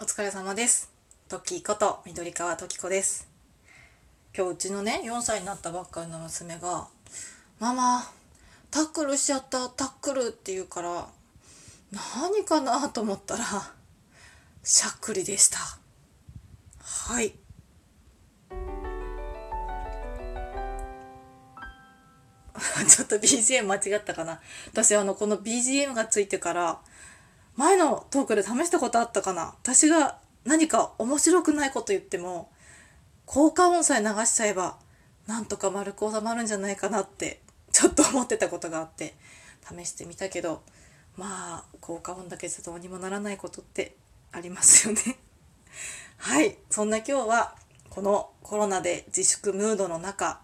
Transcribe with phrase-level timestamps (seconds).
[0.00, 0.90] お疲れ様です。
[1.28, 3.28] トッキーこと緑川トキコです。
[4.36, 6.88] 今日うちのね、4歳になったばっかりの娘が、
[7.60, 8.02] ママ、
[8.72, 11.06] タックルしちゃった、タックルって言うから、
[12.16, 13.44] 何かなと思ったら、
[14.64, 15.58] しゃっくりでした。
[16.80, 17.30] はい。
[22.88, 24.40] ちょっと BGM 間違ったかな。
[24.72, 26.80] 私あの、この BGM がついてから、
[27.56, 29.54] 前のトークで試したことあったかな？
[29.62, 32.50] 私が何か面白くないこと言っても
[33.26, 34.76] 効果音さえ流しちゃえば
[35.26, 37.40] なんとか丸く収まるんじゃないかなって
[37.72, 39.14] ちょっと思ってたことがあって
[39.66, 40.62] 試してみたけど
[41.16, 43.94] まあ効果音だけじゃどうにもならないことって
[44.32, 45.00] ありますよね。
[46.18, 46.56] はい。
[46.70, 47.56] そんな今日は
[47.88, 50.40] このコロナで自粛ムードの中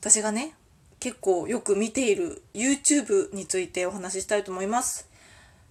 [0.00, 0.54] 私がね
[0.98, 5.08] 結構よく見ている YouTube についてお話ししたいと思います。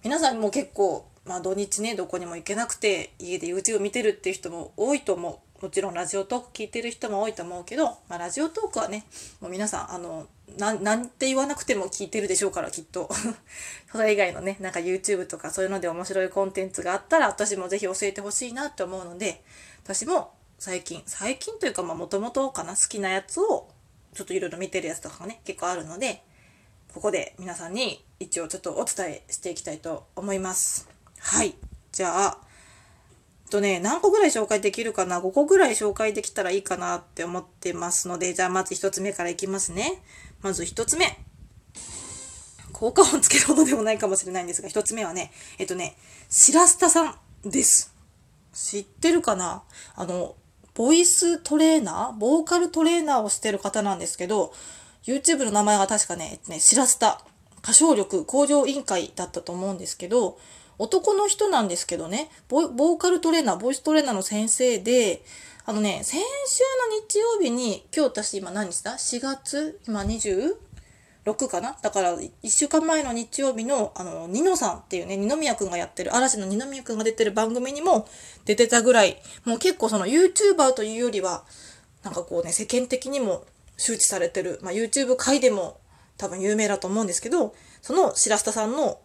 [0.06, 5.64] 皆さんも結構、まあ、土日ねどこにも行けなくて家で YouTube 見てるっていう人も多いと思う。
[5.64, 9.04] もちろんラジオトーク聞いてる人も多いと思うけど、まあ、ラジオトークはね
[9.40, 13.10] もう皆さんあのなんて言わなくても聞いてるでしょうからきっと。
[13.90, 19.42] それ以外のねなんか YouTube とかそういうので面白いコンテンツがあったら私もぜひ教えてほしいなと思うので
[19.82, 23.66] 私も最近最近というかもともとかな好きなやつを
[24.14, 26.22] ちょっといろいろ見てるやつとかがね結構あるので
[26.96, 30.88] ここで皆さんに一応ちょっとお伝えしていきたいと思います。
[31.18, 31.54] はい。
[31.92, 32.38] じゃあ、
[33.44, 40.02] えっとね、何個ぐらい紹介できるかな ?5 個ぐらい紹介できたらいいかなって思ってますので、じゃあまず1つ目からいきますね。
[40.40, 41.18] まず1つ目。
[42.72, 45.98] 効果音つけるほどでもないかもしれないんですが、1つ目はね、えっとね、
[46.30, 47.94] 白スタさんです。
[48.54, 49.64] 知ってるかな？
[49.96, 50.34] あの、
[50.72, 52.18] ボイストレーナー？
[52.18, 54.54] ボーカルトレーナーをしてる方なんですけど、
[55.06, 57.22] YouTube の名前が確かね、えっとね、シラスタ、
[57.62, 60.38] 歌唱力向上委員会だったと思うんですけど、
[60.78, 65.22] 男の人なんですけどね、ボーカルトレーナー、ボイストレーナーの先生で、
[65.64, 69.80] あのね、先週の日曜日に、今日私今何日だ ?4 月？
[69.86, 70.56] 今 26?
[71.48, 71.76] かな？
[71.82, 78.06] だから1週間前の日曜日のあのニノさんっていうね二宮くんがやってる嵐の二宮くんが出てる番組にも
[78.44, 81.42] 出てたぐらいもう結構その YouTuber というよりは
[82.04, 83.44] なんかこうね世間的にも
[83.76, 85.80] 周知されてる、まあ、YouTube 界でも
[86.16, 89.00] 多分有名だと思うんですけどその白下さんの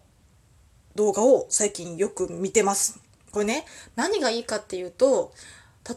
[0.95, 2.99] 動画を最近よく見てます。
[3.31, 3.65] これね
[3.95, 5.33] 何がいいかっていうと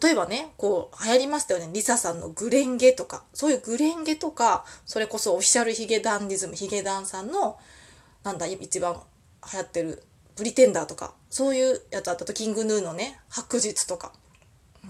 [0.03, 1.69] 例えばねこう流行りましたよね。
[1.73, 3.25] リサさんのグレンゲとか。
[3.35, 7.59] そういうグレンゲとかそれこそオフィシャルヒゲダンディズムヒゲダンさんの
[8.23, 8.95] なんだ一番
[9.53, 10.03] 流行ってる
[10.37, 11.15] プリテンダーとか。
[11.29, 14.13] そういうやつあったとキングヌーのね白日とか。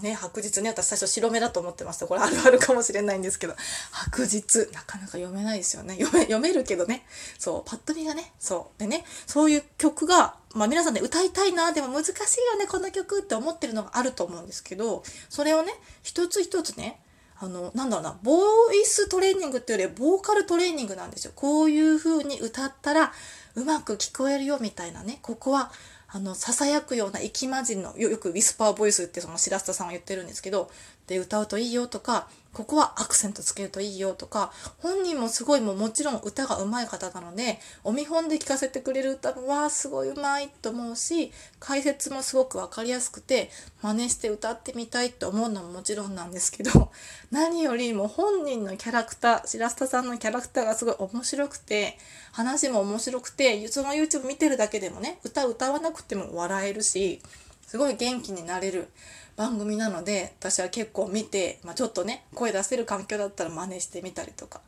[0.01, 2.07] ね、白日ね、私最初白目だと思ってました。
[2.07, 3.55] これあるあるかもしれないんですけど、
[3.91, 5.97] 白日、なかなか読めないですよね。
[5.99, 7.05] 読め、読めるけどね。
[7.37, 8.79] そう、パッと見がね、そう。
[8.79, 15.73] でね、そういう曲が、まあ皆さんね、歌いたいな、でも難しいよね、この曲って思ってるのがあると思うんですけど、それをね、
[16.03, 16.99] 一つ一つね、
[17.37, 21.33] あの、なんだろうな、ボーイストレーニングっていうよりは、ボーカルトレーニングなんですよ。
[21.35, 23.13] こういう風に歌ったら、
[23.55, 25.19] うまく聞こえるよ、みたいなね。
[25.21, 25.71] ここは、
[26.15, 30.71] あの、囁くような息混じりの、よくウィスパーボイスってその白下さんは言ってるんですけど、
[31.07, 43.49] で、歌うといいよとか、ここはアクセントつけるといいよとか、本人もすごいもうもちろん歌が上手い方なので、お見本で聴かせてくれる歌も、わあ、すごい上手いと思うし、解説もすごくわかりやすくて、
[43.81, 46.91] 真似して歌ってみたいと思うのももちろんなんですけど、
[47.29, 51.97] 何よりも本人のキャラクター、白下さんのキャラクターがすごい面白くて、
[52.31, 57.21] 話も面白くて、その YouTube 見てるだけでもね、歌歌わなくても笑えるし、
[57.65, 58.89] すごい元気になれる
[59.35, 64.61] 番組なので、私は結構見て、まあ、ちょっとね、声出せる環境だったら真似してみたりとか。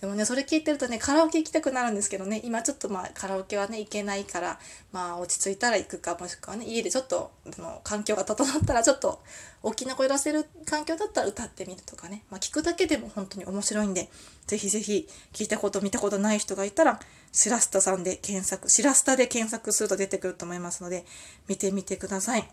[0.00, 4.58] でもね、それ聞いてるとね、カラオケ行きたくなるんですけどね、今ちょっとまあカラオケはね、行けないから、
[4.92, 9.22] まあ落ち着いたら行くか、もしくはね、家でちょっと、その環境が整ったらちょっと
[9.62, 14.10] 大きな声出せる環境だったら歌ってみるとかね、まあ聞くだけでも本当に面白いんで、
[14.46, 17.00] ぜひぜひ聞いたこと見たことない人がいたら、
[17.32, 21.06] シラスタさんで検索、シラスタで検索すると出てくると思いますので、
[21.48, 22.46] 見てみてください。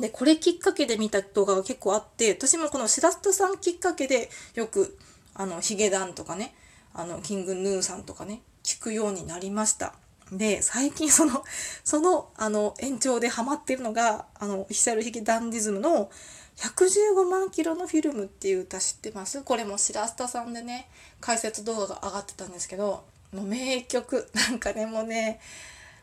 [0.00, 4.98] で、これきっかけで見た動画が結構あって、私もこのシラスタさんきっかけでよく、
[5.38, 6.52] あの、ヒゲダンとかね、
[6.92, 9.94] あの、キングヌーさんとかね、聞くようになりました。
[10.32, 11.44] で、最近その、
[11.84, 16.10] その、あの、延長でハマってるのが、あの、オフィシャルヒゲダンディズムの
[16.56, 19.42] 115万キロのフィルムっていう歌知ってます？
[19.42, 20.90] これもシラスタさんでね、
[21.20, 24.28] 解説動画が上がってたんですけど、もう名曲。
[24.34, 25.40] なんかね、もうね、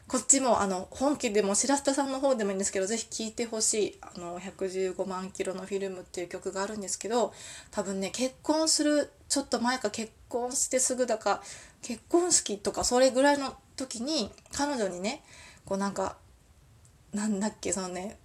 [0.08, 7.34] こっちもあの本家でも白下さんの方でもいいんですけどぜひ聴いてほしいあの115万キロのフィルムっていう曲があるんですけど
[7.72, 11.44] 多分ね結婚するちょっと前か結婚してすぐだか
[11.82, 15.24] 結婚式とかそれぐらいの時に彼女にね
[15.66, 16.16] こうなんか
[17.14, 18.18] なんだっけそのね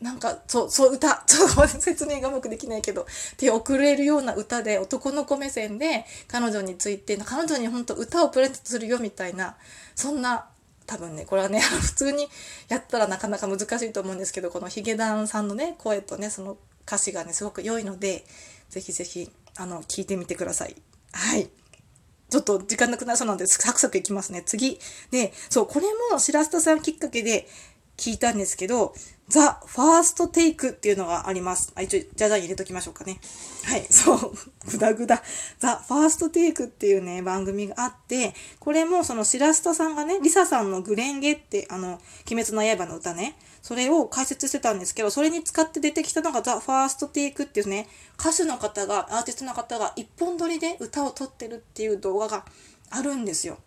[0.00, 3.08] なんかそうそう歌 ちょっと説明がうまくできないけど
[3.38, 9.56] 手を送れるような歌で男の子目線で彼女について彼女に本当歌をプレゼントするよみたいな
[9.96, 10.46] そんな
[10.86, 12.28] 多分ねこれはね 普通に
[12.68, 16.56] やったらなかなか難しいと思うんですけどこのヒゲダンさんのね声とねその
[16.86, 18.24] 歌詞がねすごく良いので
[18.70, 20.76] ぜひぜひあの聞いてみてください。
[21.12, 21.50] はい
[22.30, 24.42] ちょっと時間なくなりそうなので、サクサクいきますね。
[24.44, 24.78] 次。
[25.10, 27.48] で、そう、これも白スタさんきっかけで
[27.96, 28.94] 聞いたんですけど、
[29.28, 31.72] ザ・ファーストテイクっていうのがあります。
[31.74, 33.18] あ、一応、じゃじゃ入れときましょうかね。
[33.64, 34.32] はい、そう、
[34.70, 35.22] ぐだぐだ。
[35.58, 42.00] ザ・ファーストテイクっていうね、番組があって、これもその白スタさんがね、リサさんのグレンゲって、あの、
[42.30, 43.36] 鬼滅の刃の歌ね、
[43.68, 47.86] それを解説してたんですけど、それに使って出てきたのがザ・ファーストテイクっていうね、
[48.18, 52.46] 歌手の方が、アーティストの方が一本撮りで歌を撮ってるっていう動画が
[52.88, 53.58] あるんですよ。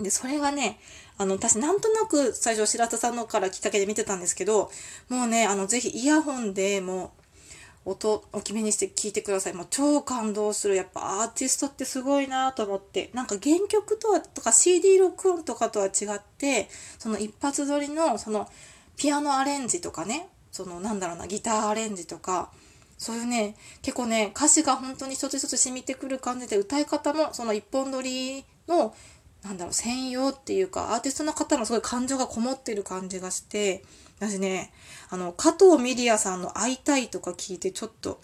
[0.00, 0.80] で、それがね、
[1.18, 4.70] あの、私なんとなく最初白田さんのからきっかけで見てたんですけど、
[5.10, 7.12] もうね、あの、ぜひイヤホンでも
[7.84, 9.52] う、音、大きめにして聞いてください。
[9.52, 10.74] もう超感動する。
[10.74, 13.10] やっぱアーティストってすごいなと思って。
[13.12, 18.48] なんか原曲とは、とか CD 録音とかとは違って、その一発撮りの、その、
[18.96, 22.50] ピアノアレンジとかね、その、なんだろうな、ギターアレンジとか、
[22.98, 28.94] そういうね、結構ね、歌詞が本当に一つ一つ染みてくる感じで、歌い方もその一本撮りの
[29.42, 33.84] なんだろう、専用っていうか、アーティストの方のすごい感情がこもってる感じがして、
[34.20, 34.72] 私ね、
[35.10, 38.20] あの、加藤ミリアさんの会いたいとか聞いてちょっと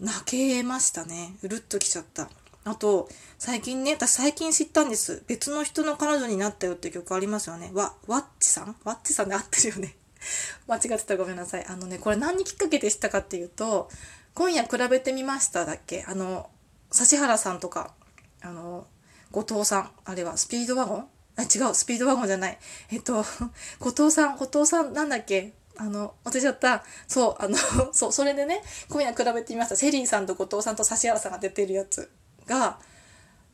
[0.00, 1.34] 泣けましたね。
[1.42, 2.30] うるっときちゃった。
[2.68, 5.22] あと、最近ね、私最近知ったんです。
[5.26, 7.70] 別の人の彼女になったよって曲ありますよね。
[7.72, 8.76] わ、ワッチさん？
[8.84, 9.96] ワッチさんで合ってるよね。
[10.68, 11.64] 間違ってたらごめんなさい。
[11.66, 13.88] あのね、これ何にきっかけで知ったかっていうと、
[14.34, 16.04] 今夜比べてみましただっけ？
[16.06, 16.50] あの、
[16.94, 17.94] 指原さんとか、
[18.42, 18.86] あの、
[19.30, 19.90] 後藤さん。
[20.04, 21.08] あれはスピードワゴン？
[21.36, 22.58] あ、違う、スピードワゴンじゃない。
[22.90, 23.24] えっと、
[23.80, 25.54] 後藤さん、後藤さん、なんだっけ？
[25.78, 26.84] あの、忘れちゃった。
[27.06, 27.56] そう、あの、
[27.94, 29.76] そう、それでね、今夜比べてみました。
[29.76, 32.10] セリーさんと後藤さんと指原さんが出てるやつ
[32.48, 32.78] が、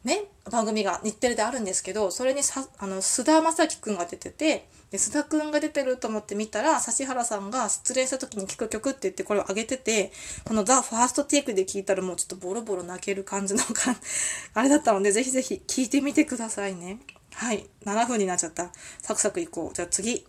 [0.04, 10.12] ね、番組が日テレであるんですけど、それにさ、あの、須田正樹くんが出てて、で、須田くんが出てると思って見たら、指原さんが失恋した時に聴く曲って言ってこれを上げてて、
[10.44, 13.96] このザ・ファーストテイクで聴いたらもうちょっとボロボロ泣ける感じのか、
[14.52, 16.98] あれだったので、ぜひぜひ聴いてみてくださいね。
[17.32, 17.66] はい。
[17.84, 18.70] 7分になっちゃった。
[19.02, 19.74] サクサクいこう。
[19.74, 20.26] じゃあ次。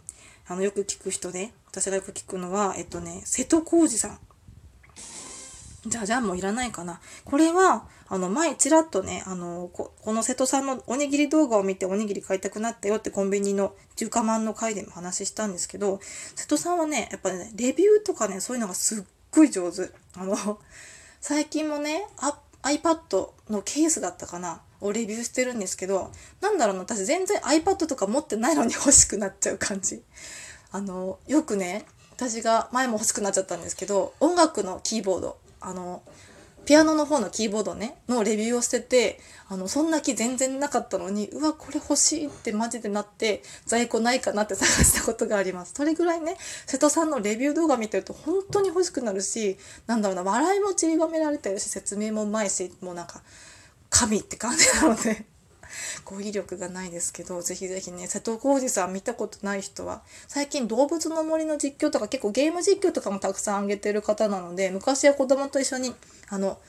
[0.47, 1.53] あの、よく聞く人ね。
[1.67, 4.19] 私がよく聞くのは、えっとね、瀬戸康史さん。
[5.87, 6.99] じゃ、じゃあもいらないかな。
[7.23, 15.99] これは、あの、前ちらっとね、あの、ここの瀬戸さんのおにぎり動画を見ておにぎり買いたくなったよってコンビニの中華まんの回でも話したんですけど、
[16.35, 19.91] 瀬戸さんはね、やっぱね、レビューとかね、そういうのがすっごい上手。
[20.15, 20.59] あの、
[21.21, 22.07] 最近もね、
[22.63, 26.11] iPad のケースだったかなをレビューしてるんですけど、
[26.41, 30.03] なんだろうな、私全然 iPad とか持ってないのに欲しくなっちゃう感じ。
[30.71, 36.03] あの、よくね、私が前も欲しくなっちゃったんですけど、音楽のキーボード、あの
[36.65, 45.73] ピアノの方のキーボードねのレビューをしててあのそんな気全然なかったのにうわこれ欲しいってマジでなって在庫ないかなって探したことがあります。
[45.75, 53.21] それぐらいね瀬戸さんのレビュー動画見てると本当に欲しくなるしなんだろうな笑いも散りばめられてるし説明もうまいしもうなんか
[53.89, 55.34] 神って感じなので。
[56.03, 65.93] 語彙力がないですけど、ぜひぜひね、瀬戸康史さん見たことない人は、最近動物の森の実況とか結構ゲーム実況とかもたくさん上げてる方なので、昔は子供と一緒に、
[66.29, 66.59] あの、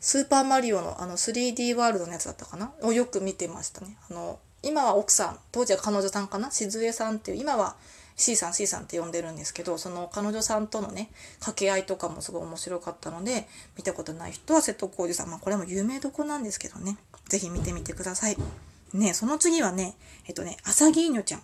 [0.00, 3.96] スーパーマリオのあの 3D ワールドのやつだったかなをよく見てましたね。
[4.10, 7.76] あの、今は奥さん、当時は彼女さんかな静江さんっていう、今は
[8.16, 15.30] C さん C さんって呼んでるんですけどその彼女さんとのね掛け合いとかもすごい面白かったので見たことない人は瀬戸康史さん。
[15.30, 16.96] まあこれも有名どこなんですけどね。
[17.28, 18.36] 是非見てみてください。
[18.94, 19.96] ねその次はね
[20.26, 21.42] えっとねアサギーニョちゃん。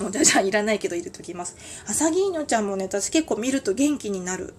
[0.00, 1.56] もうじゃじゃいらないけど入れときます。
[1.86, 4.54] アサギーニョちゃんもね私結構見ると元気になる。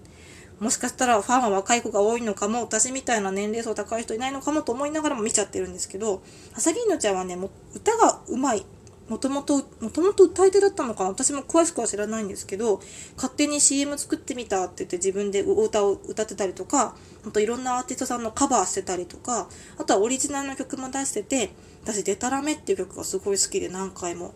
[0.60, 6.22] もしかしたらファンは若い子が多いのかも、私みたいな年齢層高い人いないのかもと思いながらも見ちゃってるんですけど、
[6.56, 8.66] アサギーニョちゃんはね、もう歌がうまい。
[9.14, 11.12] もともと、もともと歌い手だったのかな？
[11.12, 12.82] 私も詳しくは知らないんですけど、
[13.16, 16.96] 勝手に CM 作ってみたって言って自分でお歌を歌ってたりとか、
[17.28, 21.52] あといろんなアーティストさんのカバーしてたりとか、あとはオリジナルの曲も出してて、
[21.84, 24.34] 私、デタラメっていう曲がすごい好きで何回も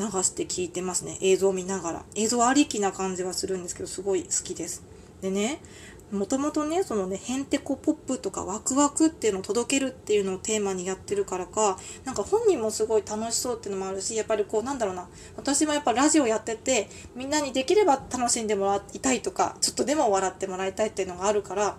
[0.00, 1.18] 流して聴いてますね。
[1.20, 2.04] 映像を見ながら。
[2.16, 4.82] 映像ありきな感じはするんですけど、すごい好きです。
[5.22, 5.60] でね、
[6.12, 21.76] もともとね、そのね、へんてこポップとかワクワクっていうのを届けるっていうのをテーマにやってるからか、なんか本人もすごい楽しそうっていうのもあるし、やっぱりこうなんだろうな、私もやっぱラジオやってて、みんなにできれば楽しんでもらいたいとか、ちょっとでも笑ってもらいたいっていうのがあるから、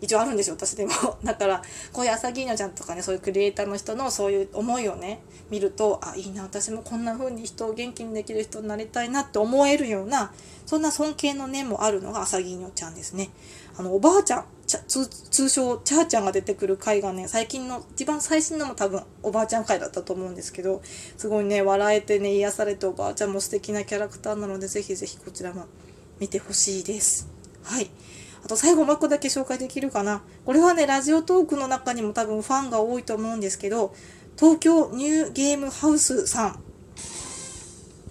[0.00, 0.92] 一応あるんですよ私でも。
[1.22, 10.32] だからこういう朝ギーニョちゃんとかねそういうクリエイターの人のそういう思いをね見るとあいいな私もこんな風に人を元気にできる人になりたいなって思えるような
[10.66, 13.30] そんな尊敬の念もあるのが朝ギーニョちゃんですね。
[13.76, 25.66] あのおばあちゃん通称チャーちゃんが出てくる回がね最近の一番最新のも多分おばあちゃん回だったと思うんですけどすごいね笑えてね癒されておばあちゃんも素敵なキャラクターなのでぜひぜひこちらも
[26.20, 27.28] 見てほしいです。
[27.64, 27.90] はい。
[28.44, 30.22] あと最後もう一個だけ紹介できるかな。
[30.44, 33.94] これはねラジオトークの中にも多分ファンが多いと思うんですけど
[34.38, 36.62] 東京ニューゲームハウスさん。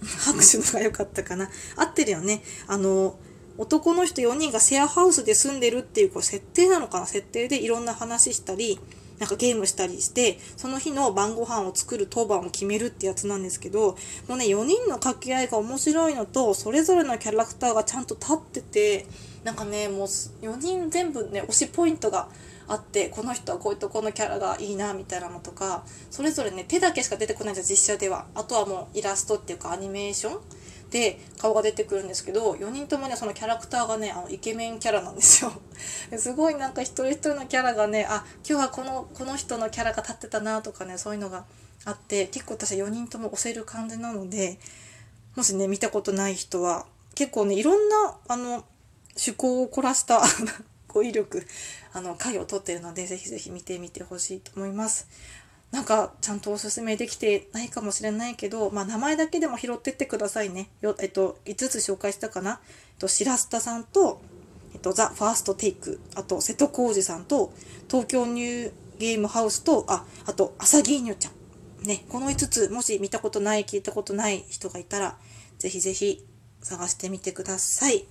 [0.00, 1.50] 拍手のが良かったかな。
[1.76, 2.42] 合ってるよね。
[2.66, 3.18] あの
[3.58, 7.06] 男の人4人がシェアハウスで住んでるっていうこう設定なのかな。
[7.06, 8.80] 設定でいろんな話したり
[9.20, 13.96] なんかゲームしたりしてその日の晩ご飯を作る当番を決めるってやつなんですけど
[14.28, 19.06] もうね4人の掛け合いが面白いのとそれぞれのキャラクターがちゃんと立ってて
[19.44, 22.28] なんかねもう4人全部ね推しポイントが
[22.68, 28.26] あってこの人はこういうとこのキャラがいいなみたいなのとかそれぞれね手だけしか出てこないんです実写では。
[28.34, 30.40] あとはもうイラストっていうかアニメーション
[30.90, 35.52] で顔が出てくるんですけど4人ともねそのキャラクターがねあのイケメンキャラなんですよ。
[36.18, 41.44] すごいなんか一人一人のキャラがねあ今日はこのこの人のキャラが立ってたなとかねそういうのが
[41.84, 44.58] あって結構私4人とも押せる感じなので
[45.34, 48.64] もしね見たことない人は結構ねいろんなあの
[49.16, 50.22] 趣向を凝らした
[50.88, 51.46] 語彙力
[51.92, 55.08] あの回を取ってるのでぜひぜひ見てみてほしいと思います。
[55.70, 60.68] なんかちゃんとおすすめできてないかもしれないけど、まあ、名前だけでも拾ってってくださいね。
[60.80, 62.60] よえっと、5つ紹介したかな？
[62.92, 64.20] えっと、白スさんと、
[64.74, 67.52] えっと、ザ・ファーストテイク、あと、瀬戸康史さんと、
[67.88, 71.86] 東京ニューゲームハウスと、あ、あと、アサギーニョちゃん。
[71.86, 75.18] ね、この5つ、もし見たことない、聞いたことない人がいたら、
[75.58, 76.26] ぜひぜひ
[76.62, 78.06] 探してみてください。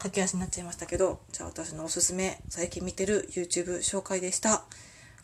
[0.00, 4.64] 駆け足になっちゃいましたけど、じゃあ私のおすすめ、最近見てる YouTube 紹介でした。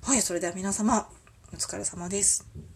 [0.02, 1.08] はい、それでは皆様、
[1.52, 2.75] お疲れ様です。